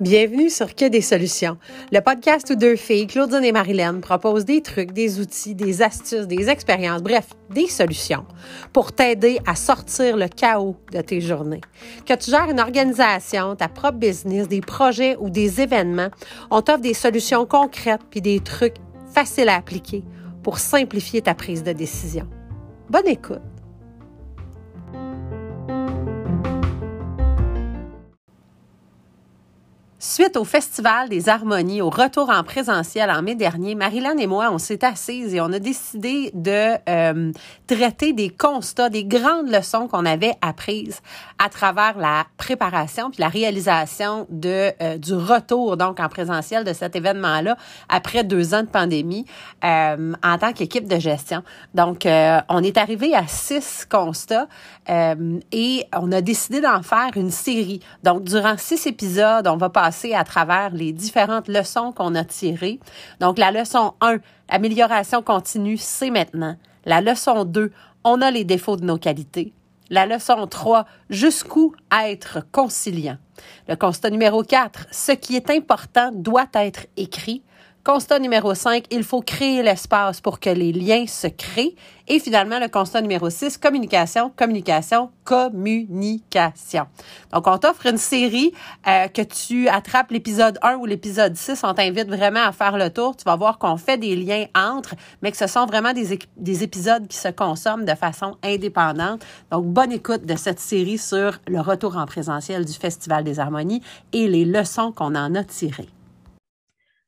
[0.00, 1.56] Bienvenue sur Que des solutions,
[1.90, 6.26] le podcast où deux filles, Claudine et Marilyn, proposent des trucs, des outils, des astuces,
[6.26, 8.26] des expériences, bref, des solutions
[8.72, 11.62] pour t'aider à sortir le chaos de tes journées.
[12.06, 16.10] Que tu gères une organisation, ta propre business, des projets ou des événements,
[16.50, 18.76] on t'offre des solutions concrètes puis des trucs
[19.12, 20.04] faciles à appliquer
[20.42, 22.28] pour simplifier ta prise de décision.
[22.90, 23.53] Bonne écoute!
[30.14, 34.48] Suite au Festival des Harmonies, au retour en présentiel en mai dernier, Marilyn et moi,
[34.52, 37.32] on s'est assises et on a décidé de euh,
[37.66, 41.00] traiter des constats, des grandes leçons qu'on avait apprises
[41.44, 46.72] à travers la préparation puis la réalisation de euh, du retour donc en présentiel de
[46.72, 47.56] cet événement-là
[47.88, 49.26] après deux ans de pandémie
[49.64, 51.42] euh, en tant qu'équipe de gestion.
[51.74, 54.46] Donc, on est arrivé à six constats
[54.88, 57.80] et on a décidé d'en faire une série.
[58.04, 62.80] Donc, durant six épisodes, on va passer à travers les différentes leçons qu'on a tirées.
[63.20, 66.56] Donc, la leçon 1, amélioration continue, c'est maintenant.
[66.84, 69.52] La leçon 2, on a les défauts de nos qualités.
[69.88, 71.74] La leçon 3, jusqu'où
[72.04, 73.16] être conciliant.
[73.68, 77.42] Le constat numéro 4, ce qui est important doit être écrit.
[77.84, 81.76] Constat numéro 5, il faut créer l'espace pour que les liens se créent.
[82.08, 86.86] Et finalement, le constat numéro 6, communication, communication, communication.
[87.30, 88.54] Donc, on t'offre une série
[88.88, 91.62] euh, que tu attrapes l'épisode 1 ou l'épisode 6.
[91.62, 93.16] On t'invite vraiment à faire le tour.
[93.16, 96.62] Tu vas voir qu'on fait des liens entre, mais que ce sont vraiment des, des
[96.62, 99.22] épisodes qui se consomment de façon indépendante.
[99.52, 103.82] Donc, bonne écoute de cette série sur le retour en présentiel du Festival des Harmonies
[104.14, 105.93] et les leçons qu'on en a tirées.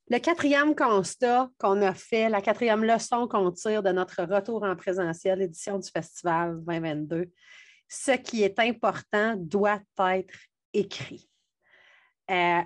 [0.09, 4.77] Le quatrième constat qu'on a fait, la quatrième leçon qu'on tire de notre retour en
[4.77, 7.27] présentiel, édition du Festival 2022,
[7.89, 10.39] ce qui est important doit être
[10.73, 11.29] écrit.
[12.31, 12.61] Euh,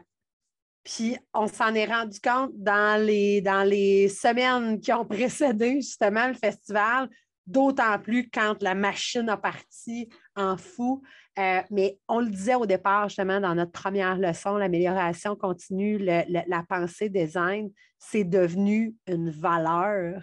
[0.85, 6.29] puis on s'en est rendu compte dans les, dans les semaines qui ont précédé justement
[6.29, 7.09] le festival,
[7.51, 11.03] d'autant plus quand la machine a parti en fou.
[11.39, 16.63] Euh, mais on le disait au départ, justement, dans notre première leçon, l'amélioration continue, la
[16.69, 20.23] pensée design, c'est devenu une valeur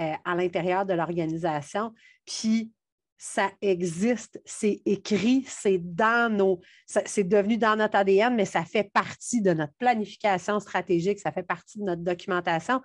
[0.00, 1.92] euh, à l'intérieur de l'organisation.
[2.26, 2.72] Puis,
[3.18, 8.90] ça existe, c'est écrit, c'est dans nos, c'est devenu dans notre ADN, mais ça fait
[8.92, 12.82] partie de notre planification stratégique, ça fait partie de notre documentation.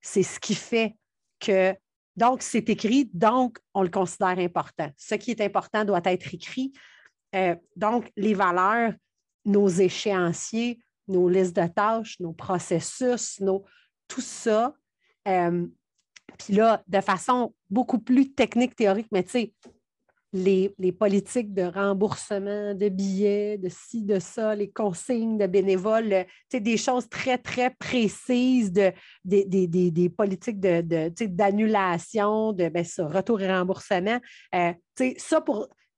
[0.00, 0.96] C'est ce qui fait
[1.38, 1.74] que,
[2.18, 4.90] donc, c'est écrit, donc, on le considère important.
[4.96, 6.72] Ce qui est important doit être écrit.
[7.34, 8.92] Euh, donc, les valeurs,
[9.44, 13.40] nos échéanciers, nos listes de tâches, nos processus,
[14.08, 14.74] tout ça.
[15.28, 15.66] Euh,
[16.38, 19.54] puis là, de façon beaucoup plus technique, théorique, mais tu sais,
[20.32, 26.76] les, politiques de remboursement de billets, de ci, de ça, les consignes de bénévoles, des
[26.76, 28.92] choses très, très précises, de,
[29.24, 34.20] des, des, politiques d'annulation, de, de ben, retour et remboursement.
[34.54, 34.72] Euh,
[35.16, 35.44] ça,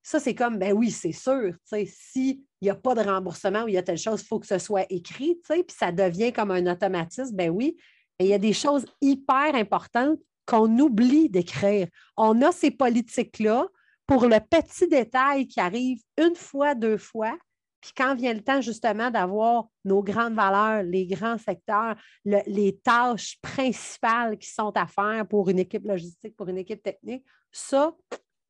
[0.03, 1.53] ça, c'est comme, ben oui, c'est sûr,
[1.85, 4.47] s'il n'y a pas de remboursement ou il y a telle chose, il faut que
[4.47, 7.77] ce soit écrit, puis ça devient comme un automatisme, ben oui,
[8.19, 11.87] mais il y a des choses hyper importantes qu'on oublie d'écrire.
[12.17, 13.67] On a ces politiques-là
[14.11, 17.33] pour le petit détail qui arrive une fois, deux fois,
[17.79, 21.95] puis quand vient le temps justement d'avoir nos grandes valeurs, les grands secteurs,
[22.25, 27.23] les tâches principales qui sont à faire pour une équipe logistique, pour une équipe technique,
[27.53, 27.95] ça,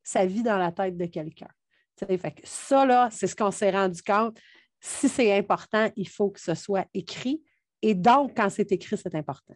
[0.01, 1.49] ça vit dans la tête de quelqu'un.
[2.43, 4.39] ça, là, c'est ce qu'on s'est rendu compte.
[4.79, 7.39] Si c'est important, il faut que ce soit écrit.
[7.83, 9.53] Et donc, quand c'est écrit, c'est important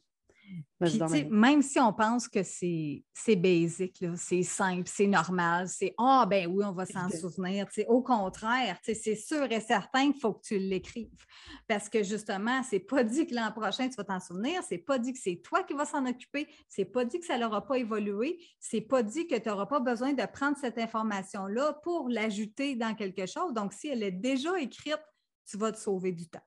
[1.29, 6.63] même si on pense que c'est basic, c'est simple, c'est normal, c'est Ah, ben oui,
[6.65, 7.67] on va s'en souvenir.
[7.87, 11.25] Au contraire, c'est sûr et certain qu'il faut que tu l'écrives.
[11.67, 14.99] Parce que justement, c'est pas dit que l'an prochain, tu vas t'en souvenir, c'est pas
[14.99, 17.77] dit que c'est toi qui vas s'en occuper, c'est pas dit que ça n'aura pas
[17.77, 22.75] évolué, c'est pas dit que tu n'auras pas besoin de prendre cette information-là pour l'ajouter
[22.75, 23.53] dans quelque chose.
[23.53, 25.01] Donc, si elle est déjà écrite,
[25.47, 26.41] tu vas te sauver du temps.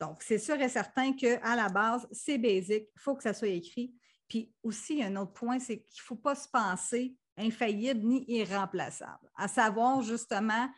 [0.00, 3.48] Donc, c'est sûr et certain qu'à la base, c'est basique, il faut que ça soit
[3.48, 3.94] écrit.
[4.28, 9.30] Puis aussi, un autre point, c'est qu'il ne faut pas se penser infaillible ni irremplaçable,
[9.36, 10.68] à savoir justement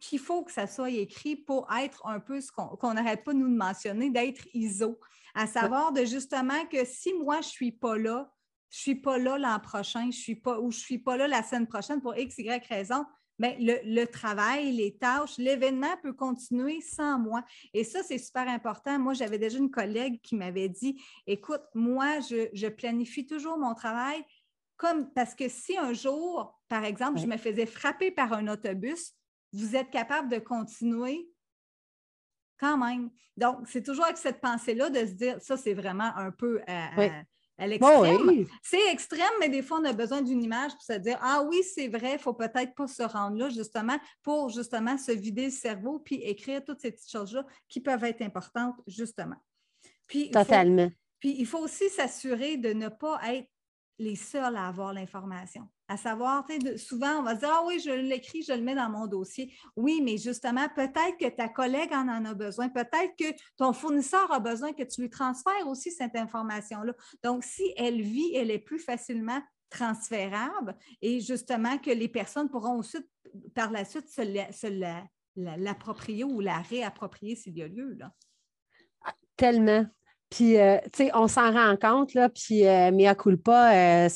[0.00, 3.48] qu'il faut que ça soit écrit pour être un peu ce qu'on n'arrête pas nous
[3.48, 4.98] de mentionner, d'être ISO,
[5.34, 8.30] à savoir de justement que si moi, je ne suis pas là,
[8.70, 11.16] je ne suis pas là l'an prochain, je suis pas, ou je ne suis pas
[11.16, 13.04] là la semaine prochaine pour X, Y raison,
[13.38, 17.44] Bien, le, travail, les tâches, l'événement peut continuer sans moi.
[17.72, 18.98] Et ça, c'est super important.
[18.98, 24.24] Moi, j'avais déjà une collègue qui m'avait dit, écoute, moi, je, planifie toujours mon travail
[24.76, 29.12] comme parce que si un jour, par exemple, je me faisais frapper par un autobus,
[29.52, 31.28] vous êtes capable de continuer
[32.58, 33.10] quand même.
[33.36, 36.60] Donc, c'est toujours avec cette pensée-là de se dire, ça, c'est vraiment un peu
[37.58, 38.46] à, l'extrême.
[38.62, 41.62] C'est extrême, mais des fois, on a besoin d'une image pour se dire, ah oui,
[41.62, 45.46] c'est vrai, il ne faut peut-être pas se rendre là, justement, pour justement se vider
[45.46, 49.36] le cerveau puis écrire toutes ces petites choses-là qui peuvent être importantes, justement.
[50.06, 50.90] Puis, Totalement.
[51.20, 53.48] puis, il faut aussi s'assurer de ne pas être
[53.98, 55.68] les seuls à avoir l'information.
[55.86, 56.46] À savoir,
[56.76, 59.54] souvent, on va dire, ah oui, je l'écris, je le mets dans mon dossier.
[59.76, 64.32] Oui, mais justement, peut-être que ta collègue en, en a besoin, peut-être que ton fournisseur
[64.32, 66.94] a besoin que tu lui transfères aussi cette information-là.
[67.22, 69.42] Donc, si elle vit, elle est plus facilement
[69.74, 72.98] transférable et justement que les personnes pourront aussi,
[73.54, 75.02] par la suite, se
[75.36, 77.94] l'approprier ou la réapproprier s'il y a lieu.
[77.94, 78.12] Là.
[79.36, 79.86] Tellement.
[80.34, 84.08] Puis, euh, tu sais, on s'en rend compte, là, puis euh, mea culpa, euh,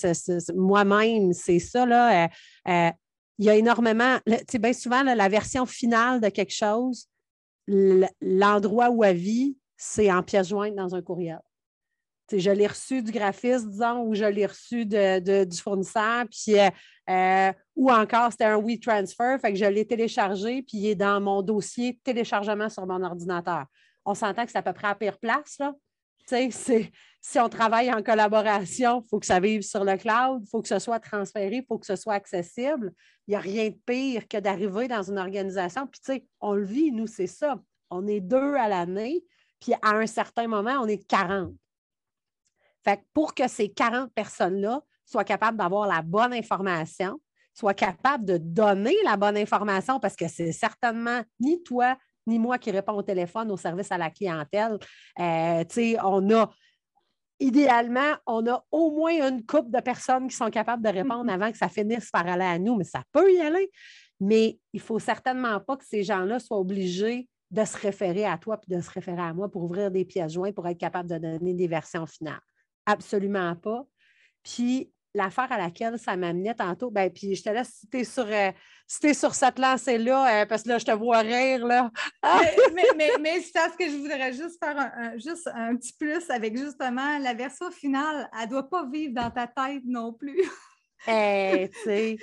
[0.52, 2.28] moi-même, c'est ça, là.
[2.66, 7.06] il y a énormément, tu sais, bien souvent, la version finale de quelque chose,
[7.68, 11.38] l'endroit où elle vit, c'est en pièce jointe dans un courriel.
[12.28, 16.56] sais, je l'ai reçu du graphiste, disons, ou je l'ai reçu de, du fournisseur, puis,
[17.76, 21.42] ou encore c'était un WeTransfer, fait que je l'ai téléchargé, puis il est dans mon
[21.42, 23.66] dossier téléchargement sur mon ordinateur.
[24.04, 25.72] On s'entend que c'est à peu près à pire place, là
[26.28, 30.62] si on travaille en collaboration, il faut que ça vive sur le cloud, il faut
[30.62, 32.92] que ce soit transféré, il faut que ce soit accessible.
[33.26, 35.86] Il n'y a rien de pire que d'arriver dans une organisation.
[35.86, 37.60] Puis, tu sais, on le vit, nous, c'est ça.
[37.90, 39.24] On est deux à l'année,
[39.60, 41.54] puis à un certain moment, on est 40.
[42.84, 47.20] Fait pour que ces 40 personnes-là soient capables d'avoir la bonne information,
[47.54, 51.96] soient capables de donner la bonne information, parce que c'est certainement ni toi,
[52.28, 54.78] ni moi qui réponds au téléphone au service à la clientèle.
[55.18, 55.64] Euh,
[56.04, 56.50] on a
[57.40, 61.34] idéalement, on a au moins une couple de personnes qui sont capables de répondre mm-hmm.
[61.34, 63.70] avant que ça finisse par aller à nous, mais ça peut y aller.
[64.20, 68.36] Mais il ne faut certainement pas que ces gens-là soient obligés de se référer à
[68.36, 71.08] toi puis de se référer à moi pour ouvrir des pièces jointes pour être capable
[71.08, 72.40] de donner des versions finales.
[72.84, 73.86] Absolument pas.
[74.42, 78.50] Puis l'affaire à laquelle ça m'amenait tantôt, ben, puis je te laisse citer sur, euh,
[78.86, 81.90] sur cette lancée-là, euh, parce que là, je te vois rire, là.
[82.74, 86.28] mais, mais, mais, c'est parce que je voudrais juste faire un, juste un petit plus
[86.30, 88.28] avec justement la version finale.
[88.34, 90.42] Elle ne doit pas vivre dans ta tête non plus.
[91.06, 92.18] Eh, Puis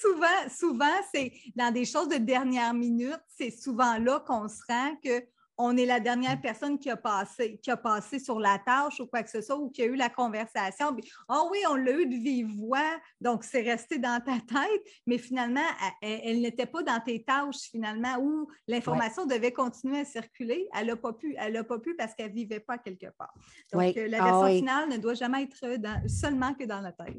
[0.00, 4.96] souvent, souvent, c'est dans des choses de dernière minute, c'est souvent là qu'on se rend
[4.96, 5.24] que
[5.58, 9.06] on est la dernière personne qui a passé, qui a passé sur la tâche ou
[9.06, 10.94] quoi que ce soit, ou qui a eu la conversation.
[11.28, 14.82] Ah oh oui, on l'a eu de vive voix, donc c'est resté dans ta tête,
[15.06, 15.66] mais finalement,
[16.02, 20.68] elle, n'était pas dans tes tâches, finalement, où l'information devait continuer à circuler.
[20.74, 23.32] Elle n'a pas pu, elle n'a pas pu parce qu'elle ne vivait pas quelque part.
[23.72, 27.16] Donc, euh, la ah version finale ne doit jamais être seulement que dans la tête.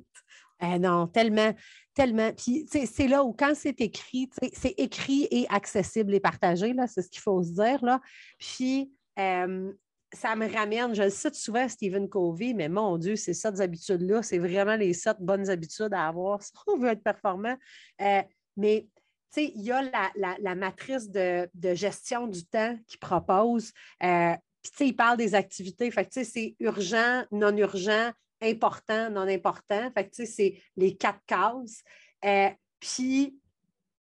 [0.62, 1.54] Eh non, tellement,
[1.94, 2.32] tellement.
[2.34, 7.02] Puis, c'est là où, quand c'est écrit, c'est écrit et accessible et partagé, là, c'est
[7.02, 8.02] ce qu'il faut se dire, là.
[8.40, 8.92] Puis,
[10.14, 14.24] ça me ramène, je le cite souvent Stephen Covey, mais mon Dieu, ça des habitudes-là,
[14.24, 17.58] c'est vraiment les sept bonnes habitudes à avoir si on veut être performant.
[18.02, 18.22] Euh,
[18.56, 18.88] mais,
[19.36, 19.84] il y a
[20.40, 23.72] la, matrice de, gestion du temps qu'il propose.
[24.02, 24.34] Euh,
[24.80, 25.92] il parle des activités.
[25.92, 28.12] Fait c'est urgent, non urgent,
[28.42, 29.92] important, non important.
[29.94, 31.84] Fait c'est les quatre cases.
[32.26, 32.50] Euh,
[32.80, 33.38] puis,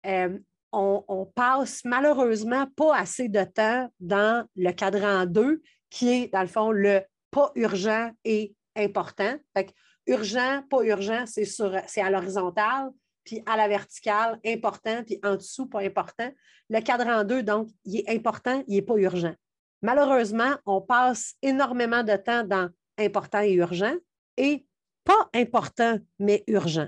[0.06, 0.38] euh,
[0.72, 6.48] on, passe malheureusement pas assez de temps dans le cadran 2, qui est, dans le
[6.48, 9.36] fond, le pas urgent et important.
[9.56, 9.72] Fait que,
[10.08, 12.90] urgent, pas urgent, c'est, c'est à l'horizontale,
[13.24, 16.32] puis à la verticale, important, puis en dessous, pas important.
[16.70, 19.34] Le cadran 2, donc, il est important, il n'est pas urgent.
[19.82, 23.94] Malheureusement, on passe énormément de temps dans important et urgent,
[24.38, 24.66] et
[25.04, 26.88] pas important, mais urgent.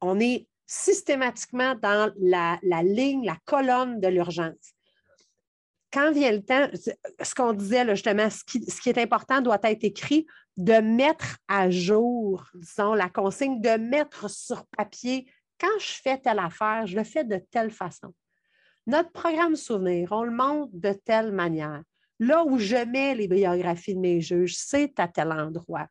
[0.00, 4.74] On est systématiquement dans la, ligne, la colonne de l'urgence.
[5.92, 9.58] Quand vient le temps, ce qu'on disait justement, ce qui, ce qui, est important doit
[9.64, 15.26] être écrit, de mettre à jour, disons, la consigne, de mettre sur papier,
[15.58, 18.14] quand je fais telle affaire, je le fais de telle façon.
[18.86, 21.82] Notre programme souvenir, on le montre de telle manière.
[22.18, 25.86] Là où je mets les biographies de mes juges, c'est à tel endroit.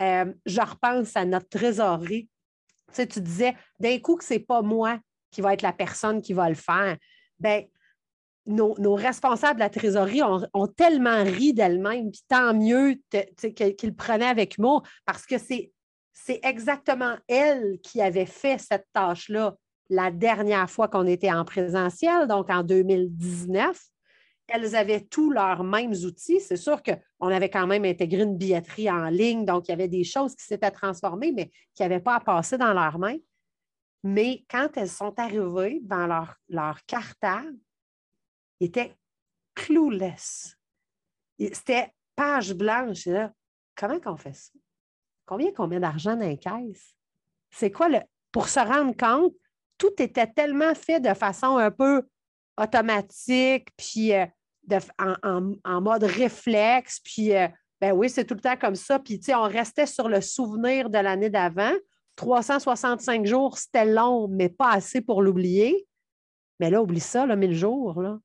[0.00, 2.28] Euh, je repense à notre trésorerie.
[2.88, 4.98] Tu, sais, tu disais d'un coup que ce n'est pas moi
[5.30, 6.96] qui va être la personne qui va le faire.
[7.38, 7.62] Bien,
[8.46, 13.00] nos, responsables de la trésorerie ont, tellement ri d'elles-mêmes, puis tant mieux
[13.54, 15.72] qu'ils prenaient avec moi, parce que c'est,
[16.12, 19.56] c'est exactement elle qui avait fait cette tâche-là
[19.88, 23.78] la dernière fois qu'on était en présentiel, donc en 2019.
[24.50, 26.40] Elles avaient tous leurs mêmes outils.
[26.40, 29.88] C'est sûr qu'on avait quand même intégré une billetterie en ligne, donc il y avait
[29.88, 33.18] des choses qui s'étaient transformées, mais qui n'avaient pas à passer dans leurs mains.
[34.02, 37.56] Mais quand elles sont arrivées dans leur, leur cartable,
[38.58, 38.94] ils étaient
[39.54, 40.56] clueless.
[41.38, 43.06] C'était page blanche.
[43.06, 43.32] Là,
[43.76, 44.52] comment qu'on fait ça?
[45.26, 46.94] Combien qu'on met d'argent dans les caisses?
[47.50, 47.98] C'est quoi le.
[48.32, 49.34] Pour se rendre compte,
[49.76, 52.06] tout était tellement fait de façon un peu
[52.56, 54.26] automatique, puis euh,
[54.98, 57.48] en, mode réflexe, puis euh,
[57.80, 58.98] ben oui, c'est tout le temps comme ça.
[58.98, 61.72] Puis, tu sais, on restait sur le souvenir de l'année d'avant.
[62.16, 65.86] 365 jours, c'était long, mais pas assez pour l'oublier.
[66.58, 68.02] Mais là, oublie ça, là, 1000 jours.
[68.02, 68.18] Là.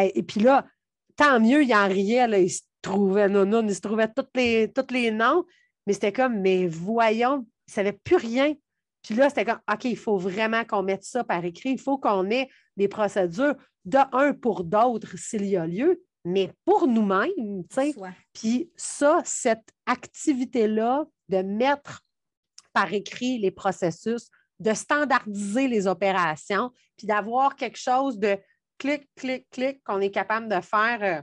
[0.00, 0.64] Et, puis là,
[1.16, 4.28] tant mieux, il en riait, là, il se trouvait non, non, il se trouvait tous
[4.36, 5.44] les, tous les noms,
[5.86, 8.54] mais c'était comme, mais voyons, il ne savait plus rien.
[9.02, 11.70] Puis là, c'était comme, OK, il faut vraiment qu'on mette ça par écrit.
[11.70, 13.54] Il faut qu'on ait des procédures
[13.88, 17.64] de un pour d'autres s'il y a lieu, mais pour nous-mêmes.
[18.32, 22.02] Puis ça, cette activité-là de mettre
[22.72, 24.28] par écrit les processus,
[24.60, 28.36] de standardiser les opérations, puis d'avoir quelque chose de
[28.76, 31.22] clic, clic, clic qu'on est capable de faire euh,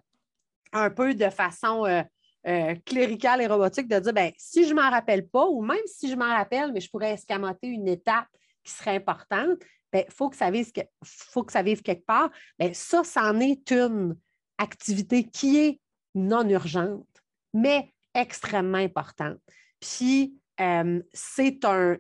[0.74, 2.02] un peu de façon euh,
[2.48, 5.86] euh, cléricale et robotique, de dire, ben, si je ne m'en rappelle pas, ou même
[5.86, 8.28] si je m'en rappelle, mais je pourrais escamoter une étape
[8.64, 9.60] qui serait importante,
[9.96, 10.72] il ben, faut, que ça vive,
[11.04, 12.30] faut que ça vive quelque part.
[12.60, 14.16] Bien, ça, c'en est une
[14.58, 15.80] activité qui est
[16.14, 17.08] non urgente,
[17.54, 19.40] mais extrêmement importante.
[19.80, 21.98] Puis, euh, c'est un,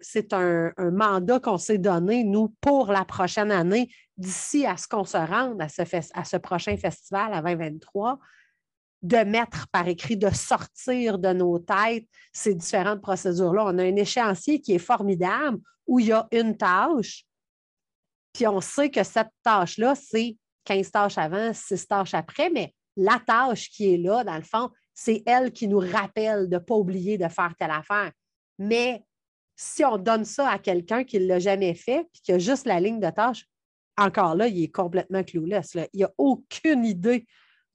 [0.78, 5.18] un, mandat qu'on s'est donné, nous, pour la prochaine année, d'ici à ce qu'on se
[5.18, 8.18] rende à ce prochain festival à 2023,
[9.02, 13.66] de mettre par écrit, de sortir de nos têtes ces différentes procédures-là.
[13.66, 17.26] On a un échéancier qui est formidable où il y a une tâche,
[18.36, 23.18] puis on sait que cette tâche-là, c'est 15 tâches avant, 6 tâches après, mais la
[23.26, 26.76] tâche qui est là, dans le fond, c'est elle qui nous rappelle de ne pas
[26.76, 28.12] oublier de faire telle affaire.
[28.60, 29.06] Mais
[29.56, 32.66] si on donne ça à quelqu'un qui ne l'a jamais fait, puis qui a juste
[32.66, 33.46] la ligne de tâche,
[33.98, 35.78] encore là, il est complètement clueless.
[35.94, 37.26] Il n'a aucune idée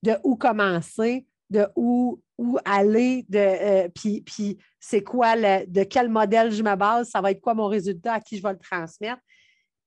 [0.02, 6.10] de où commencer, de où, où aller, de, euh, puis, puis c'est quoi, de quel
[6.10, 8.58] modèle je me base, ça va être quoi mon résultat, à qui je vais le
[8.58, 9.22] transmettre.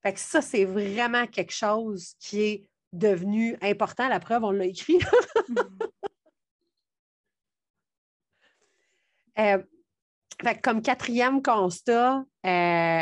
[0.03, 4.07] Fait que ça, c'est vraiment quelque chose qui est devenu important.
[4.10, 5.00] La preuve, on l'a écrit.
[9.39, 9.57] Euh,
[10.62, 13.01] comme quatrième constat, euh,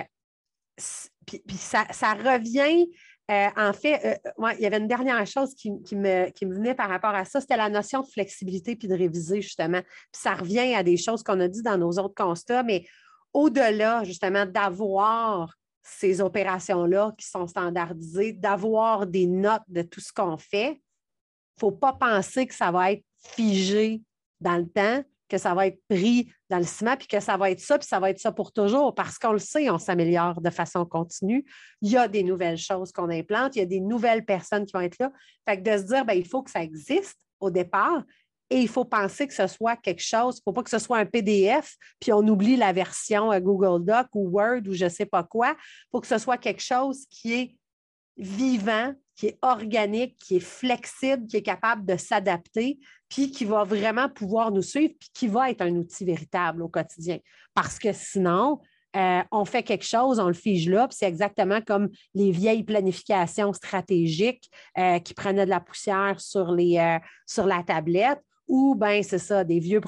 [1.26, 2.90] puis, ça, revient.
[3.30, 6.88] Euh, en fait, il y avait une dernière chose qui, me, qui, me, venait par
[6.88, 9.82] rapport à ça, c'était la notion de flexibilité puis de réviser, justement.
[9.82, 12.86] Puis ça revient à des choses qu'on a dit dans nos autres constats, mais
[13.34, 20.38] au-delà, justement, d'avoir ces opérations-là qui sont standardisées, d'avoir des notes de tout ce qu'on
[20.38, 20.72] fait.
[20.74, 24.02] Il ne faut pas penser que ça va être figé
[24.40, 27.52] dans le temps, que ça va être pris dans le ciment, puis que ça va
[27.52, 30.42] être ça, puis ça va être ça pour toujours, parce qu'on le sait, on s'améliore
[30.42, 31.46] de façon continue.
[31.82, 34.74] Il y a des nouvelles choses qu'on implante, il y a des nouvelles personnes qui
[34.74, 35.12] vont être là.
[35.48, 38.04] Fait que de se dire, bien, il faut que ça existe au départ,
[38.52, 40.78] et il faut penser que ce soit quelque chose, il ne faut pas que ce
[40.78, 44.84] soit un PDF, puis on oublie la version euh, Google Doc ou Word ou je
[44.84, 45.56] ne sais pas quoi.
[45.58, 47.56] Il faut que ce soit quelque chose qui est
[48.18, 52.78] vivant, qui est organique, qui est flexible, qui est capable de s'adapter,
[53.08, 56.68] puis qui va vraiment pouvoir nous suivre, puis qui va être un outil véritable au
[56.68, 57.20] quotidien.
[57.54, 58.60] Parce que sinon,
[58.98, 62.66] euh, on fait quelque chose, on le fige là, puis c'est exactement comme les vieilles
[62.66, 69.02] planifications stratégiques euh, qui prenaient de la poussière sur, les, sur la tablette ou bien
[69.02, 69.80] c'est ça, des, vieux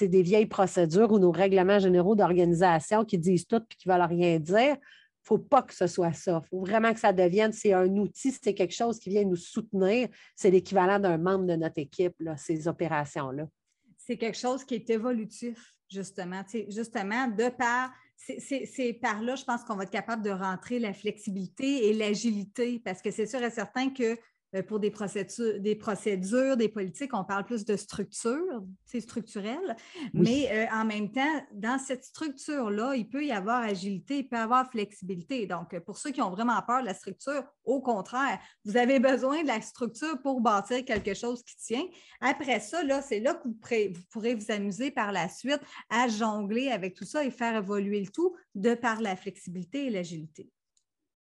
[0.00, 4.06] des vieilles procédures ou nos règlements généraux d'organisation qui disent tout et qui ne veulent
[4.06, 4.76] rien dire.
[4.76, 6.40] Il ne faut pas que ce soit ça.
[6.44, 9.34] Il faut vraiment que ça devienne, c'est un outil, c'est quelque chose qui vient nous
[9.34, 10.08] soutenir.
[10.36, 13.48] C'est l'équivalent d'un membre de notre équipe, là, ces opérations-là.
[13.96, 16.44] C'est quelque chose qui est évolutif, justement.
[16.68, 20.92] justement, de par c'est par là, je pense qu'on va être capable de rentrer la
[20.92, 24.16] flexibilité et l'agilité, parce que c'est sûr et certain que
[24.62, 29.76] pour des procédures, des procédures, des politiques, on parle plus de structure, c'est structurel.
[30.12, 34.36] Mais euh, en même temps, dans cette structure-là, il peut y avoir agilité, il peut
[34.36, 35.46] y avoir flexibilité.
[35.46, 39.42] Donc, pour ceux qui ont vraiment peur de la structure, au contraire, vous avez besoin
[39.42, 41.84] de la structure pour bâtir quelque chose qui tient.
[42.20, 45.60] Après ça, là, c'est là que vous pourrez, vous pourrez vous amuser par la suite
[45.90, 49.90] à jongler avec tout ça et faire évoluer le tout de par la flexibilité et
[49.90, 50.48] l'agilité.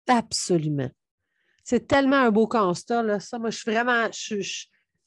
[0.07, 0.89] Absolument.
[1.69, 3.19] C'est tellement un beau constat, là.
[3.19, 4.41] Ça, moi, je suis vraiment, je,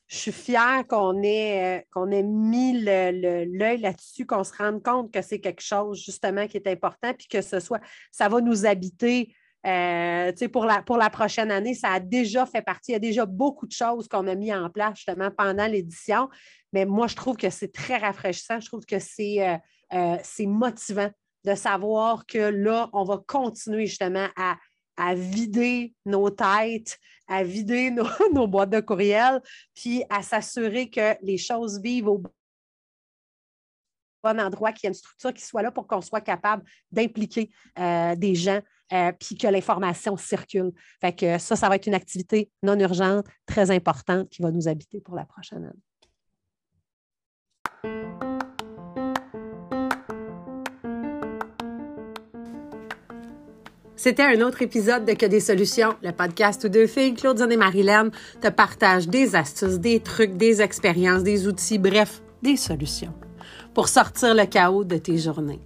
[0.06, 5.40] suis fière qu'on ait, euh, ait mis l'œil là-dessus, qu'on se rende compte que c'est
[5.40, 7.80] quelque chose, justement, qui est important, puis que ce soit,
[8.12, 9.34] ça va nous habiter
[9.66, 11.74] euh, pour, la, prochaine année.
[11.74, 12.92] Ça a déjà fait partie.
[12.92, 16.28] Il y a déjà beaucoup de choses qu'on a mis en place justement pendant l'édition.
[16.72, 18.60] Mais moi, je trouve que c'est très rafraîchissant.
[18.60, 19.58] Je trouve que c'est
[19.92, 21.10] euh, motivant
[21.44, 24.28] de savoir que là, on va continuer justement
[24.96, 27.90] à, vider nos têtes, à vider
[28.32, 29.40] nos, boîtes de courriel,
[29.74, 32.22] puis à s'assurer que les choses vivent au
[34.22, 37.50] bon endroit, qu'il y ait une structure qui soit là pour qu'on soit capable d'impliquer
[37.78, 38.60] euh, des gens,
[38.92, 40.72] euh, puis que l'information circule.
[41.00, 44.68] Fait que ça, ça va être une activité non urgente, très importante, qui va nous
[44.68, 45.91] habiter pour la prochaine année.
[54.04, 57.56] C'était un autre épisode de Que des solutions, le podcast où deux filles, Claudine et
[57.56, 63.14] Marilyn, te partagent des astuces, des trucs, des expériences, des outils, bref, des solutions
[63.74, 65.60] pour sortir le chaos de tes journées.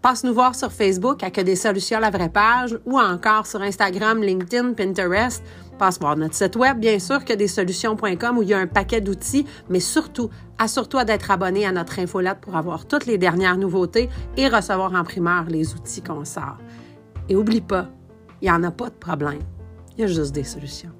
[0.00, 3.60] Passe nous voir sur Facebook à Que des solutions la vraie page ou encore sur
[3.60, 5.42] Instagram, LinkedIn, Pinterest.
[5.78, 8.66] Passe voir notre site web, bien sûr, que des solutions.com où il y a un
[8.66, 13.58] paquet d'outils, mais surtout, assure-toi d'être abonné à notre infolette pour avoir toutes les dernières
[13.58, 16.56] nouveautés et recevoir en primeur les outils qu'on sort.
[17.28, 17.88] Et oublie pas,
[18.40, 19.40] il n'y en a pas de problème.
[19.96, 20.90] Il y a juste des solutions.